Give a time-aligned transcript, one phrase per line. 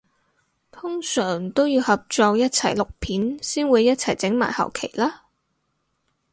[0.71, 5.27] 通常都要合作一齊錄片先會一齊整埋後期啦？